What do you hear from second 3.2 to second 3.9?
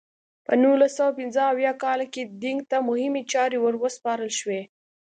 چارې ور